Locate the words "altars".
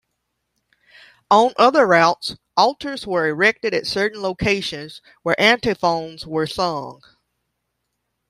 2.57-3.05